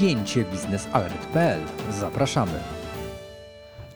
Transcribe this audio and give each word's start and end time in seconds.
spięcie 0.00 0.44
biznesalert.pl. 0.44 1.60
Zapraszamy. 1.90 2.52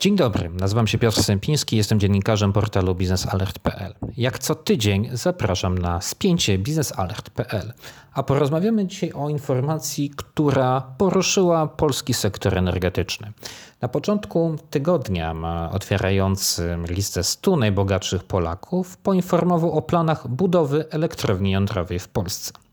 Dzień 0.00 0.16
dobry, 0.16 0.50
nazywam 0.50 0.86
się 0.86 0.98
Piotr 0.98 1.22
Sępiński, 1.22 1.76
jestem 1.76 2.00
dziennikarzem 2.00 2.52
portalu 2.52 2.94
biznesalert.pl. 2.94 3.94
Jak 4.16 4.38
co 4.38 4.54
tydzień 4.54 5.08
zapraszam 5.12 5.78
na 5.78 6.00
spięcie 6.00 6.58
biznesalert.pl, 6.58 7.72
a 8.12 8.22
porozmawiamy 8.22 8.86
dzisiaj 8.86 9.12
o 9.12 9.28
informacji, 9.28 10.10
która 10.16 10.80
poruszyła 10.98 11.66
polski 11.66 12.14
sektor 12.14 12.58
energetyczny. 12.58 13.32
Na 13.80 13.88
początku 13.88 14.56
tygodnia 14.70 15.34
otwierającym 15.72 16.86
listę 16.86 17.24
100 17.24 17.56
najbogatszych 17.56 18.24
Polaków 18.24 18.96
poinformował 18.96 19.72
o 19.72 19.82
planach 19.82 20.28
budowy 20.28 20.84
elektrowni 20.90 21.50
jądrowej 21.50 21.98
w 21.98 22.08
Polsce. 22.08 22.63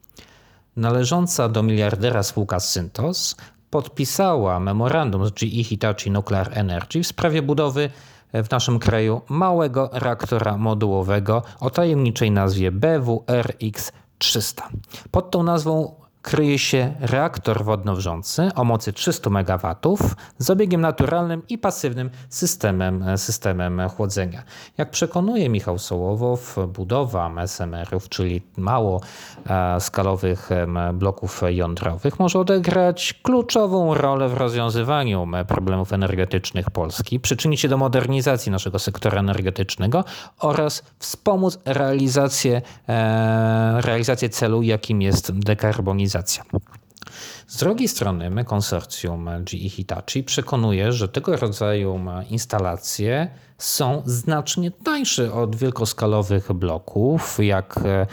Należąca 0.76 1.50
do 1.50 1.64
miliardera 1.64 2.24
spółka 2.24 2.60
Syntos 2.60 3.36
podpisała 3.70 4.60
memorandum 4.60 5.26
z 5.26 5.32
GE 5.32 5.64
Hitachi 5.64 6.12
Nuclear 6.12 6.50
Energy 6.54 7.04
w 7.04 7.08
sprawie 7.08 7.42
budowy 7.42 7.90
w 8.34 8.52
naszym 8.52 8.80
kraju 8.80 9.22
małego 9.30 9.90
reaktora 9.94 10.58
modułowego 10.58 11.44
o 11.60 11.70
tajemniczej 11.70 12.32
nazwie 12.32 12.72
BWRX 12.72 13.92
300. 14.18 14.70
Pod 15.12 15.32
tą 15.32 15.44
nazwą 15.44 16.01
kryje 16.22 16.60
się 16.60 16.94
reaktor 17.00 17.64
wodnowrzący 17.64 18.50
o 18.56 18.64
mocy 18.64 18.94
300 18.94 19.30
MW 19.30 19.98
z 20.38 20.50
obiegiem 20.50 20.82
naturalnym 20.82 21.42
i 21.50 21.58
pasywnym 21.58 22.10
systemem, 22.30 23.06
systemem 23.18 23.90
chłodzenia. 23.90 24.44
Jak 24.78 24.92
przekonuje 24.92 25.50
Michał 25.50 25.80
Sołowow, 25.80 26.56
budowa 26.68 27.32
SMR-ów, 27.48 28.10
czyli 28.10 28.42
mało 28.58 29.02
skalowych 29.80 30.50
bloków 30.94 31.42
jądrowych, 31.50 32.20
może 32.20 32.40
odegrać 32.40 33.14
kluczową 33.24 33.94
rolę 33.94 34.30
w 34.30 34.34
rozwiązywaniu 34.34 35.28
problemów 35.48 35.94
energetycznych 35.94 36.70
Polski, 36.70 37.20
przyczynić 37.20 37.60
się 37.60 37.68
do 37.68 37.78
modernizacji 37.78 38.52
naszego 38.52 38.80
sektora 38.80 39.20
energetycznego 39.20 40.04
oraz 40.40 40.84
wspomóc 41.00 41.60
realizację, 41.66 42.62
e, 42.90 43.82
realizację 43.82 44.30
celu, 44.30 44.62
jakim 44.62 45.02
jest 45.02 45.40
dekarbonizacja 45.40 46.11
z 47.48 47.58
drugiej 47.58 47.88
strony 47.88 48.30
my 48.30 48.46
konsorcjum 48.46 49.30
GE 49.40 49.70
Hitachi 49.70 50.24
przekonuje, 50.24 50.92
że 50.92 51.08
tego 51.08 51.38
rodzaju 51.38 52.00
instalacje 52.30 53.28
są 53.58 54.04
znacznie 54.06 54.72
tańsze 54.72 55.34
od 55.34 55.56
wielkoskalowych 55.56 56.54
bloków, 56.54 57.38
jak 57.42 57.78
e, 57.78 58.08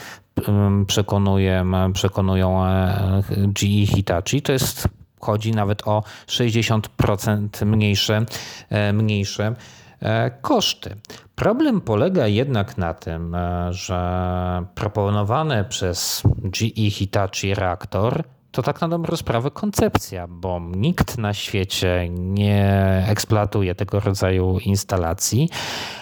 przekonują 1.94 2.64
e, 2.66 3.22
GE 3.30 3.86
Hitachi. 3.86 4.42
To 4.42 4.52
jest 4.52 4.88
chodzi 5.20 5.52
nawet 5.52 5.88
o 5.88 6.02
60% 6.26 7.66
mniejsze, 7.66 8.26
e, 8.70 8.92
mniejsze 8.92 9.54
koszty. 10.40 10.96
Problem 11.34 11.80
polega 11.80 12.26
jednak 12.26 12.78
na 12.78 12.94
tym, 12.94 13.36
że 13.70 14.64
proponowany 14.74 15.64
przez 15.64 16.22
GE 16.36 16.90
Hitachi 16.90 17.54
reaktor 17.54 18.24
to 18.50 18.62
tak 18.62 18.80
na 18.80 18.88
dobrą 18.88 19.16
sprawę 19.16 19.50
koncepcja, 19.50 20.26
bo 20.26 20.60
nikt 20.76 21.18
na 21.18 21.34
świecie 21.34 22.08
nie 22.10 23.04
eksploatuje 23.08 23.74
tego 23.74 24.00
rodzaju 24.00 24.58
instalacji. 24.58 25.48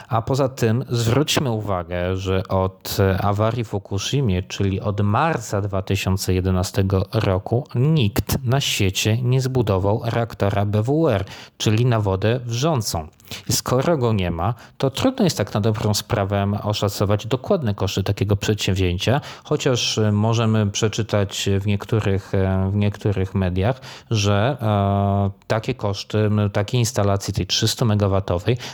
A 0.09 0.23
poza 0.23 0.49
tym 0.49 0.85
zwróćmy 0.89 1.51
uwagę, 1.51 2.17
że 2.17 2.43
od 2.49 2.97
awarii 3.21 3.65
w 3.65 3.69
Fukushimie, 3.69 4.43
czyli 4.43 4.81
od 4.81 5.01
marca 5.01 5.61
2011 5.61 6.85
roku, 7.13 7.67
nikt 7.75 8.45
na 8.45 8.61
świecie 8.61 9.23
nie 9.23 9.41
zbudował 9.41 10.03
reaktora 10.05 10.65
BWR, 10.65 11.25
czyli 11.59 11.87
na 11.87 12.01
wodę 12.01 12.41
wrzącą. 12.45 13.09
Skoro 13.51 13.99
go 13.99 14.13
nie 14.13 14.31
ma, 14.31 14.55
to 14.79 14.91
trudno 14.91 15.25
jest 15.25 15.39
tak 15.39 15.55
na 15.55 15.61
dobrą 15.61 15.95
sprawę 15.95 16.49
oszacować 16.63 17.27
dokładne 17.27 17.75
koszty 17.75 18.03
takiego 18.03 18.37
przedsięwzięcia, 18.37 19.21
chociaż 19.45 20.01
możemy 20.13 20.67
przeczytać 20.71 21.49
w 21.61 21.67
niektórych, 21.67 22.33
w 22.71 22.75
niektórych 22.75 23.35
mediach, 23.35 23.81
że 24.11 24.57
e, 24.61 25.31
takie 25.47 25.75
koszty, 25.75 26.31
takiej 26.53 26.81
instalacji, 26.81 27.35
tej 27.35 27.47
300 27.47 27.85
MW 27.85 28.23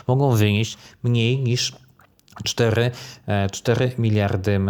mogą 0.06 0.30
wynieść 0.30 0.78
mniej 1.02 1.21
niż 1.44 1.72
4, 2.44 2.90
4 3.52 3.84
e, 3.84 3.90
miliardy 3.98 4.60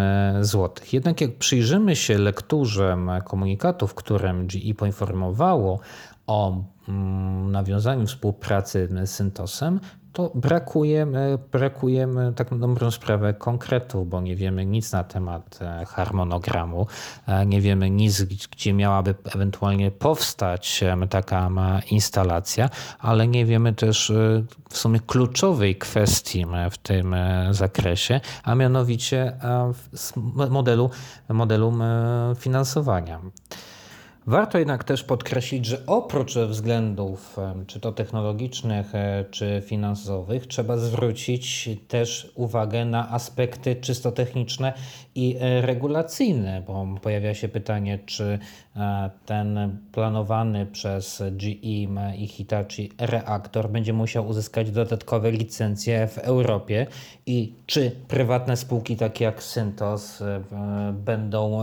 złotych. 0.41 0.93
Jednak 0.93 1.21
jak 1.21 1.37
przyjrzymy 1.37 1.97
się 1.97 2.19
lekturze 2.19 2.97
komunikatów, 3.25 3.95
którym 3.95 4.47
GE 4.47 4.75
poinformowało 4.75 5.81
o 6.27 6.65
nawiązaniu 7.47 8.07
współpracy 8.07 8.89
z 9.05 9.11
Syntosem, 9.11 9.81
to 10.13 10.31
brakuje, 10.35 11.07
brakuje 11.53 12.09
tak 12.37 12.51
na 12.51 12.59
dobrą 12.59 12.91
sprawę 12.91 13.35
konkretu, 13.35 14.05
bo 14.05 14.21
nie 14.21 14.37
wiemy 14.37 14.67
nic 14.67 14.93
na 14.93 15.05
temat 15.05 15.59
e, 15.63 15.85
harmonogramu, 15.85 16.87
e, 17.27 17.47
nie 17.47 17.61
wiemy 17.61 17.91
nic, 17.91 18.23
gdzie 18.23 18.73
miałaby 18.73 19.15
ewentualnie 19.35 19.91
powstać 19.91 20.85
taka 21.11 21.51
instalacja, 21.91 22.71
ale 22.99 23.29
nie 23.29 23.47
wiemy 23.47 23.73
też 23.73 24.11
e, 24.11 24.45
w 24.71 24.79
sumie 24.79 25.01
kluczowej 25.01 25.77
kwestii 25.77 26.47
w 26.71 26.79
tym 26.79 27.17
zakresie, 27.51 28.21
a 28.43 28.55
mianowicie 28.55 29.37
modelu, 30.51 30.91
modelu 31.29 31.73
finansowania. 32.39 33.21
Warto 34.27 34.59
jednak 34.59 34.85
też 34.85 35.05
podkreślić, 35.05 35.67
że 35.67 35.87
oprócz 35.87 36.35
względów 36.35 37.37
czy 37.67 37.81
to 37.81 37.93
technologicznych, 37.93 38.95
e, 38.95 39.25
czy 39.31 39.63
finansowych, 39.67 40.47
trzeba 40.47 40.77
zwrócić 40.77 41.71
też 41.89 42.33
uwagę 42.35 42.85
na 42.85 43.11
aspekty 43.11 43.77
czysto 43.77 44.13
techniczne 44.13 44.73
i 45.15 45.37
e, 45.41 45.61
regulacyjne, 45.61 46.63
bo 46.67 46.87
pojawia 47.03 47.35
się 47.35 47.49
pytanie, 47.49 47.99
czy 48.07 48.39
e, 48.77 49.11
ten 49.27 49.79
planowany 49.93 50.67
przez 50.67 51.23
GE 51.33 51.49
i 52.17 52.27
Hitachi 52.27 52.91
reaktor 52.99 53.71
będzie 53.71 53.93
musiał 53.93 54.29
uzyskać 54.29 54.71
dodatkowe 54.71 55.31
licencje 55.31 56.09
w 56.09 56.19
Europie 56.19 56.87
i 57.27 57.55
czy 57.67 57.91
prywatne 58.09 58.57
spółki 58.57 58.97
takie 58.97 59.25
jak 59.25 59.43
Syntos 59.43 60.23
będą 60.93 61.61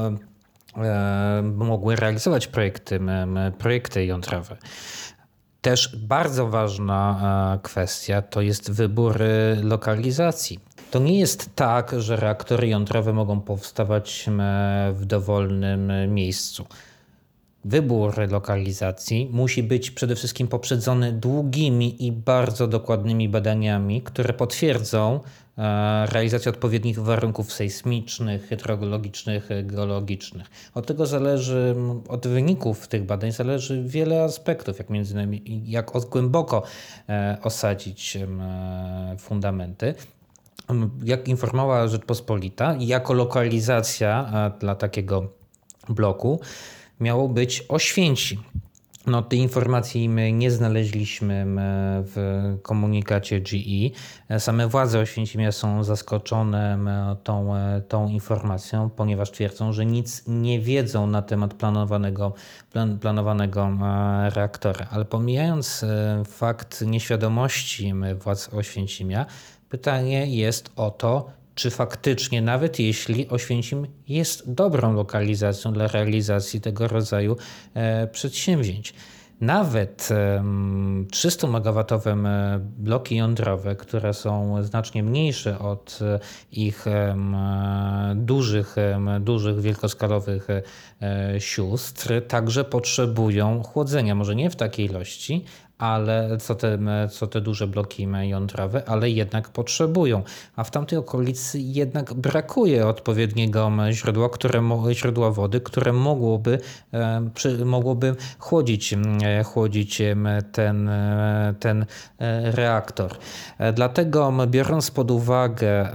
mogły 1.44 1.96
realizować 1.96 2.48
projekty, 2.48 3.00
projekty 3.58 4.06
jądrowe. 4.06 4.58
Też 5.62 5.96
bardzo 5.98 6.48
ważna 6.48 7.20
e, 7.56 7.60
kwestia 7.64 8.22
to 8.22 8.42
jest 8.42 8.72
wybór 8.72 9.22
e, 9.22 9.56
lokalizacji. 9.64 10.60
To 10.92 11.00
nie 11.00 11.20
jest 11.20 11.56
tak, 11.56 11.96
że 11.98 12.16
reaktory 12.16 12.68
jądrowe 12.68 13.14
mogą 13.14 13.42
powstawać 13.42 14.26
w 14.94 15.06
dowolnym 15.06 15.92
miejscu. 16.14 16.66
Wybór 17.66 18.32
lokalizacji 18.32 19.30
musi 19.32 19.64
być 19.64 19.92
przede 19.92 20.16
wszystkim 20.16 20.48
poprzedzony 20.48 21.12
długimi 21.14 22.06
i 22.06 22.12
bardzo 22.12 22.68
dokładnymi 22.68 23.30
badaniami, 23.30 24.02
które 24.02 24.34
potwierdzą 24.34 25.20
e, 25.58 26.06
realizację 26.06 26.50
odpowiednich 26.50 27.00
warunków 27.00 27.54
sejsmicznych, 27.54 28.48
hydrologicznych, 28.48 29.50
geologicznych. 29.64 30.48
Od 30.76 30.88
tego 30.88 31.06
zależy, 31.06 31.76
od 32.08 32.28
wyników 32.28 32.88
tych 32.88 33.06
badań 33.06 33.32
zależy 33.32 33.84
wiele 33.84 34.24
aspektów, 34.24 34.80
jak 34.80 34.90
między 34.90 35.14
innymi 35.14 35.64
jak 35.66 35.92
głęboko 36.10 36.64
e, 37.10 37.38
osadzić 37.44 38.16
e, 38.16 38.28
fundamenty. 39.20 39.94
Jak 41.04 41.28
informowała 41.28 41.88
Rzeczpospolita, 41.88 42.76
jako 42.80 43.14
lokalizacja 43.14 44.32
dla 44.60 44.76
takiego 44.76 45.28
bloku 45.90 46.40
miało 47.00 47.30
być 47.30 47.66
Oświęcim. 47.70 48.44
No, 49.08 49.22
tej 49.22 49.40
informacji 49.40 50.10
my 50.10 50.32
nie 50.32 50.52
znaleźliśmy 50.52 51.46
w 52.04 52.56
komunikacie 52.62 53.42
GE. 53.42 53.90
Same 54.40 54.68
władze 54.68 55.00
Oświęcimia 55.00 55.52
są 55.52 55.84
zaskoczone 55.84 56.78
tą, 57.24 57.54
tą 57.88 58.08
informacją, 58.08 58.90
ponieważ 58.90 59.32
twierdzą, 59.32 59.74
że 59.74 59.86
nic 59.86 60.24
nie 60.28 60.60
wiedzą 60.60 61.08
na 61.08 61.22
temat 61.22 61.54
planowanego, 61.54 62.34
plan, 62.72 63.00
planowanego 63.00 63.70
reaktora. 64.30 64.88
Ale 64.92 65.06
pomijając 65.06 65.84
e, 65.84 66.24
fakt 66.26 66.82
nieświadomości 66.82 67.94
władz 68.20 68.54
Oświęcimia, 68.54 69.26
pytanie 69.70 70.26
jest 70.26 70.72
o 70.76 70.92
to, 70.92 71.39
czy 71.60 71.70
faktycznie, 71.70 72.42
nawet 72.42 72.80
jeśli 72.80 73.30
Oświęcim 73.30 73.88
jest 74.08 74.54
dobrą 74.54 74.94
lokalizacją 74.94 75.74
dla 75.74 75.88
realizacji 75.88 76.62
tego 76.62 76.88
rodzaju 76.88 77.38
e, 77.74 78.08
przedsięwzięć. 78.08 78.94
Nawet 79.42 80.10
300 81.12 81.48
MW 81.48 81.86
bloki 82.78 83.16
jądrowe, 83.16 83.76
które 83.76 84.14
są 84.14 84.64
znacznie 84.64 85.04
mniejsze 85.04 85.60
od 85.60 86.00
ich 86.52 86.86
dużych, 88.16 88.76
dużych 89.20 89.62
wielkoskalowych 89.62 90.48
sióstr, 91.40 92.14
także 92.28 92.64
potrzebują 92.64 93.64
chłodzenia. 93.64 94.16
Może 94.16 94.36
nie 94.36 94.50
w 94.50 94.56
takiej 94.56 94.86
ilości, 94.86 95.46
ale 95.80 96.38
co 96.38 96.56
te, 96.56 96.78
co 97.12 97.28
te 97.28 97.42
duże 97.42 97.68
bloki 97.68 98.08
jądrowe, 98.22 98.90
ale 98.90 99.10
jednak 99.10 99.50
potrzebują. 99.50 100.24
A 100.56 100.64
w 100.64 100.72
tamtej 100.72 101.00
okolicy 101.00 101.60
jednak 101.60 102.14
brakuje 102.14 102.88
odpowiedniego 102.88 103.72
źródła, 103.92 104.30
które, 104.30 104.62
źródła 104.92 105.32
wody, 105.32 105.62
które 105.62 105.94
mogłoby, 105.94 106.60
mogłoby 107.66 108.16
chłodzić, 108.40 108.96
chłodzić 109.46 110.02
ten, 110.52 110.90
ten 111.60 111.86
reaktor. 112.44 113.12
Dlatego 113.74 114.34
biorąc 114.48 114.92
pod 114.92 115.12
uwagę 115.12 115.90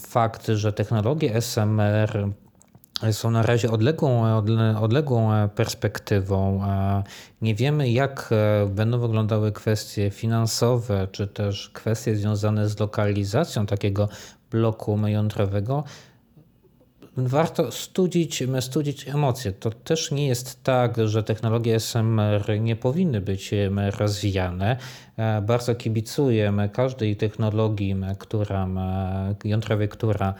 fakt, 0.00 0.46
że 0.46 0.72
technologie 0.72 1.34
SMR 1.40 2.28
są 3.12 3.30
na 3.30 3.42
razie 3.42 3.70
odległą, 3.70 4.36
odległą 4.80 5.48
perspektywą. 5.48 6.62
Nie 7.42 7.54
wiemy, 7.54 7.90
jak 7.90 8.30
e, 8.32 8.66
będą 8.66 8.98
wyglądały 8.98 9.52
kwestie 9.52 10.10
finansowe, 10.10 11.08
czy 11.12 11.26
też 11.26 11.70
kwestie 11.70 12.16
związane 12.16 12.68
z 12.68 12.78
lokalizacją 12.78 13.66
takiego 13.66 14.08
bloku 14.50 14.98
jądrowego. 15.06 15.84
Warto 17.20 17.72
studzić, 17.72 18.42
studzić 18.60 19.08
emocje. 19.08 19.52
To 19.52 19.70
też 19.70 20.10
nie 20.10 20.26
jest 20.26 20.62
tak, 20.62 21.08
że 21.08 21.22
technologie 21.22 21.80
SMR 21.80 22.60
nie 22.60 22.76
powinny 22.76 23.20
być 23.20 23.50
rozwijane. 23.98 24.76
E, 25.16 25.42
bardzo 25.42 25.74
kibicuję 25.74 26.52
każdej 26.72 27.16
technologii, 27.16 27.96
która, 28.18 28.68
jądrowej, 29.44 29.88
która 29.88 30.34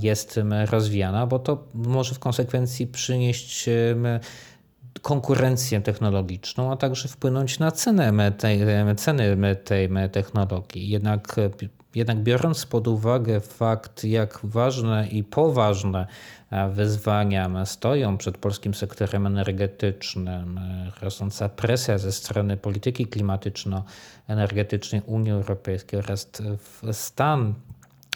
jest 0.00 0.40
rozwijana, 0.70 1.26
bo 1.26 1.38
to 1.38 1.64
może 1.74 2.14
w 2.14 2.18
konsekwencji 2.18 2.86
przynieść 2.86 3.70
konkurencję 5.02 5.80
technologiczną, 5.80 6.72
a 6.72 6.76
także 6.76 7.08
wpłynąć 7.08 7.58
na 7.58 7.70
cenę 7.70 8.32
tej, 8.32 8.60
ceny 8.96 9.56
tej 9.64 9.88
technologii. 10.12 10.88
Jednak, 10.88 11.36
jednak 11.94 12.18
biorąc 12.18 12.66
pod 12.66 12.88
uwagę 12.88 13.40
fakt, 13.40 14.04
jak 14.04 14.40
ważne 14.42 15.08
i 15.08 15.24
poważne 15.24 16.06
wyzwania 16.70 17.66
stoją 17.66 18.18
przed 18.18 18.38
polskim 18.38 18.74
sektorem 18.74 19.26
energetycznym, 19.26 20.60
rosnąca 21.02 21.48
presja 21.48 21.98
ze 21.98 22.12
strony 22.12 22.56
polityki 22.56 23.06
klimatyczno-energetycznej 23.06 25.02
Unii 25.06 25.32
Europejskiej 25.32 25.98
oraz 25.98 26.30
stan 26.92 27.54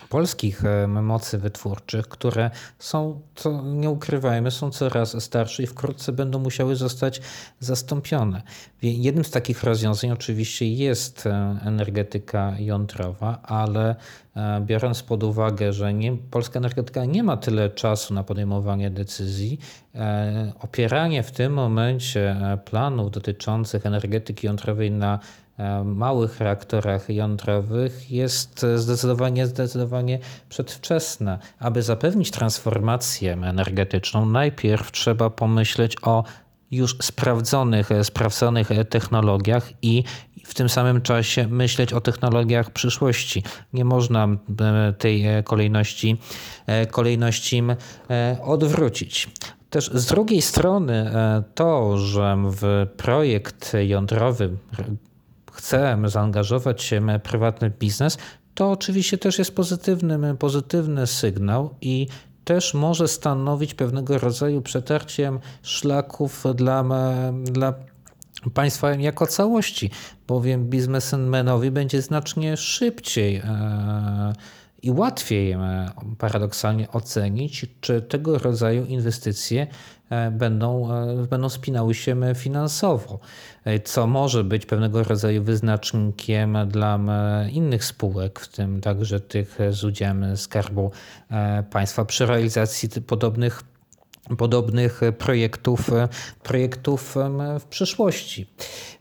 polskich 0.08 0.62
mocy 0.88 1.38
wytwórczych, 1.38 2.08
które 2.08 2.50
są, 2.78 3.20
to 3.34 3.62
nie 3.62 3.90
ukrywajmy, 3.90 4.50
są 4.50 4.70
coraz 4.70 5.24
starsze 5.24 5.62
i 5.62 5.66
wkrótce 5.66 6.12
będą 6.12 6.38
musiały 6.38 6.76
zostać 6.76 7.20
zastąpione. 7.60 8.42
Jednym 8.82 9.24
z 9.24 9.30
takich 9.30 9.62
rozwiązań 9.62 10.10
oczywiście 10.10 10.72
jest 10.72 11.26
e, 11.26 11.58
energetyka 11.64 12.54
jądrowa, 12.58 13.42
ale 13.42 13.96
e, 14.36 14.60
biorąc 14.66 15.02
pod 15.02 15.22
uwagę, 15.22 15.72
że 15.72 15.94
nie, 15.94 16.16
polska 16.30 16.58
energetyka 16.58 17.04
nie 17.04 17.22
ma 17.22 17.36
tyle 17.36 17.70
czasu 17.70 18.14
na 18.14 18.24
podejmowanie 18.24 18.90
decyzji, 18.90 19.58
e, 19.94 20.52
opieranie 20.60 21.22
w 21.22 21.30
tym 21.30 21.52
momencie 21.52 22.36
planów 22.64 23.10
dotyczących 23.10 23.86
energetyki 23.86 24.46
jądrowej 24.46 24.90
na 24.90 25.18
E, 25.18 25.47
małych 25.84 26.40
reaktorach 26.40 27.08
jądrowych 27.08 28.10
jest 28.10 28.66
zdecydowanie, 28.74 29.46
zdecydowanie 29.46 30.18
przedwczesne. 30.48 31.38
Aby 31.58 31.82
zapewnić 31.82 32.30
transformację 32.30 33.32
energetyczną, 33.32 34.26
najpierw 34.26 34.92
trzeba 34.92 35.30
pomyśleć 35.30 35.96
o 36.02 36.24
już 36.70 36.96
sprawdzonych, 37.02 37.88
sprawdzonych 38.02 38.68
technologiach 38.90 39.72
i 39.82 40.04
w 40.44 40.54
tym 40.54 40.68
samym 40.68 41.02
czasie 41.02 41.48
myśleć 41.48 41.92
o 41.92 42.00
technologiach 42.00 42.70
przyszłości. 42.70 43.42
Nie 43.72 43.84
można 43.84 44.28
e, 44.60 44.92
tej 44.92 45.24
kolejności, 45.44 46.16
e, 46.66 46.86
kolejności 46.86 47.62
odwrócić. 48.44 49.28
Też 49.70 49.90
z 49.94 50.06
drugiej 50.06 50.42
strony 50.42 51.12
to, 51.54 51.98
że 51.98 52.36
w 52.46 52.86
projekt 52.96 53.72
jądrowy 53.86 54.56
chcemy 55.58 56.08
zaangażować 56.08 56.82
się 56.82 57.00
w 57.00 57.22
prywatny 57.22 57.70
biznes, 57.70 58.18
to 58.54 58.70
oczywiście 58.70 59.18
też 59.18 59.38
jest 59.38 59.54
pozytywny, 59.54 60.36
pozytywny 60.36 61.06
sygnał 61.06 61.74
i 61.80 62.06
też 62.44 62.74
może 62.74 63.08
stanowić 63.08 63.74
pewnego 63.74 64.18
rodzaju 64.18 64.62
przetarciem 64.62 65.38
szlaków 65.62 66.44
dla, 66.54 66.84
dla 67.44 67.74
państwa 68.54 68.90
jako 68.94 69.26
całości, 69.26 69.90
bowiem 70.26 70.64
biznesmenowi 70.64 71.70
będzie 71.70 72.02
znacznie 72.02 72.56
szybciej 72.56 73.36
e, 73.36 74.32
i 74.82 74.90
łatwiej 74.90 75.52
e, 75.52 75.90
paradoksalnie 76.18 76.92
ocenić, 76.92 77.66
czy 77.80 78.02
tego 78.02 78.38
rodzaju 78.38 78.84
inwestycje 78.84 79.66
e, 80.10 80.30
będą, 80.30 80.88
będą 81.30 81.48
spinały 81.48 81.94
się 81.94 82.16
finansowo. 82.34 83.18
E, 83.64 83.80
co 83.80 84.06
może 84.06 84.44
być 84.44 84.66
pewnego 84.66 85.04
rodzaju 85.04 85.42
wyznacznikiem 85.42 86.56
dla 86.66 86.98
innych 87.52 87.84
spółek, 87.84 88.40
w 88.40 88.48
tym 88.48 88.80
także 88.80 89.20
tych 89.20 89.58
z 89.70 89.84
udziałem 89.84 90.36
Skarbu 90.36 90.90
e, 91.30 91.62
Państwa 91.62 92.04
przy 92.04 92.26
realizacji 92.26 92.88
podobnych 93.06 93.62
podobnych 94.36 95.00
projektów, 95.18 95.90
projektów 96.42 97.16
w 97.60 97.64
przyszłości. 97.64 98.46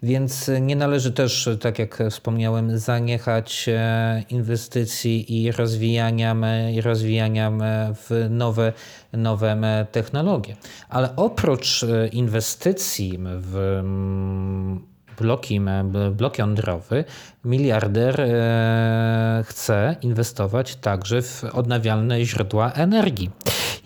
Więc 0.03 0.51
nie 0.61 0.75
należy 0.75 1.11
też, 1.11 1.49
tak 1.61 1.79
jak 1.79 2.03
wspomniałem, 2.09 2.79
zaniechać 2.79 3.65
e, 3.69 4.23
inwestycji 4.29 5.43
i 5.43 5.51
rozwijania, 5.51 6.35
i 6.73 6.81
rozwijania 6.81 7.51
w 7.95 8.27
nowe, 8.29 8.73
nowe 9.13 9.87
technologie. 9.91 10.55
Ale 10.89 11.15
oprócz 11.15 11.83
e, 11.83 12.07
inwestycji 12.07 13.19
w 13.21 13.83
bloki, 15.19 15.61
blok 16.11 16.37
jądrowy, 16.37 17.03
miliarder 17.45 18.21
e, 18.21 19.43
chce 19.47 19.95
inwestować 20.01 20.75
także 20.75 21.21
w 21.21 21.43
odnawialne 21.53 22.25
źródła 22.25 22.71
energii. 22.71 23.29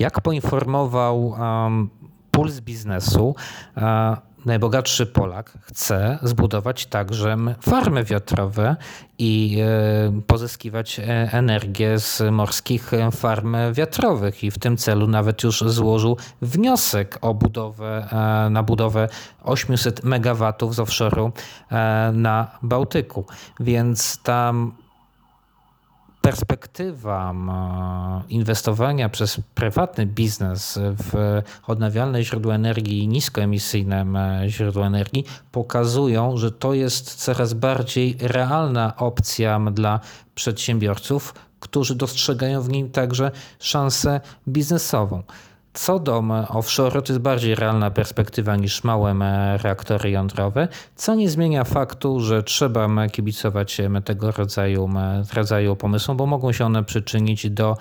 Jak 0.01 0.21
poinformował 0.21 1.27
um, 1.27 1.89
Puls 2.31 2.59
Biznesu, 2.59 3.35
um, 3.75 4.15
najbogatszy 4.45 5.05
Polak 5.05 5.57
chce 5.61 6.19
zbudować 6.21 6.85
także 6.85 7.37
farmy 7.61 8.03
wiatrowe 8.03 8.75
i 9.17 9.57
e, 9.61 10.21
pozyskiwać 10.27 10.99
e, 10.99 11.03
energię 11.31 11.99
z 11.99 12.21
morskich 12.31 12.91
farm 13.11 13.55
wiatrowych 13.73 14.43
i 14.43 14.51
w 14.51 14.59
tym 14.59 14.77
celu 14.77 15.07
nawet 15.07 15.43
już 15.43 15.61
złożył 15.61 16.17
wniosek 16.41 17.17
o 17.21 17.33
budowę, 17.33 18.07
na 18.51 18.63
budowę 18.63 19.09
800 19.43 20.03
MW 20.03 20.53
z 20.71 20.79
offshore'u 20.79 21.31
na 22.13 22.47
Bałtyku. 22.61 23.25
Więc 23.59 24.21
tam 24.23 24.73
perspektywa 26.21 27.33
inwestowania 28.29 29.09
przez 29.09 29.41
prywatny 29.55 30.05
biznes 30.05 30.79
w 30.81 31.41
odnawialne 31.67 32.23
źródła 32.23 32.55
energii 32.55 33.03
i 33.03 33.07
niskoemisyjne 33.07 34.05
źródła 34.47 34.87
energii 34.87 35.25
pokazują, 35.51 36.37
że 36.37 36.51
to 36.51 36.73
jest 36.73 37.15
coraz 37.15 37.53
bardziej 37.53 38.17
realna 38.19 38.93
opcja 38.97 39.59
dla 39.59 39.99
przedsiębiorców, 40.35 41.33
którzy 41.59 41.95
dostrzegają 41.95 42.61
w 42.61 42.69
nim 42.69 42.89
także 42.89 43.31
szansę 43.59 44.21
biznesową. 44.47 45.23
Co 45.73 45.99
do 45.99 46.23
offshore, 46.49 47.01
to 47.01 47.13
jest 47.13 47.21
bardziej 47.21 47.55
realna 47.55 47.91
perspektywa 47.91 48.55
niż 48.55 48.83
małe 48.83 49.13
reaktory 49.57 50.09
jądrowe, 50.09 50.67
co 50.95 51.15
nie 51.15 51.29
zmienia 51.29 51.63
faktu, 51.63 52.19
że 52.19 52.43
trzeba 52.43 53.07
kibicować 53.09 53.81
tego 54.05 54.31
rodzaju, 54.31 54.89
rodzaju 55.33 55.75
pomysłom, 55.75 56.17
bo 56.17 56.25
mogą 56.25 56.51
się 56.51 56.65
one 56.65 56.83
przyczynić 56.83 57.49
do 57.49 57.77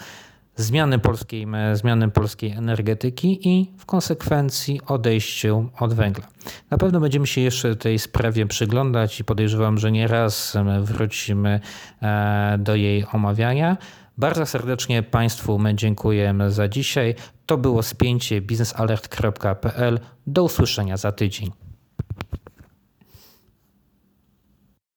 zmiany 0.57 0.99
polskiej, 0.99 1.47
zmiany 1.75 2.11
polskiej 2.11 2.51
energetyki 2.51 3.49
i 3.49 3.71
w 3.79 3.87
konsekwencji 3.87 4.81
odejściu 4.87 5.71
od 5.79 5.95
węgla. 5.95 6.27
Na 6.71 6.79
pewno 6.79 7.01
będziemy 7.01 7.27
się 7.27 7.41
jeszcze 7.41 7.77
tej 7.77 7.99
sprawie 7.99 8.47
przyglądać 8.47 9.21
i 9.21 9.25
podejrzewam, 9.25 9.79
że 9.79 9.93
nie 9.93 10.07
raz 10.07 10.57
wrócimy 10.81 11.61
e, 12.03 12.57
do 12.59 12.75
jej 12.75 13.07
omawiania. 13.13 13.77
Bardzo 14.21 14.47
serdecznie 14.47 15.03
Państwu 15.03 15.59
dziękujemy 15.75 16.51
za 16.51 16.69
dzisiaj. 16.69 17.15
To 17.47 17.57
było 17.57 17.83
spięcie 17.83 18.41
biznesalert.pl. 18.41 20.01
Do 20.27 20.45
usłyszenia 20.45 20.97
za 20.97 21.13
tydzień. 21.13 21.51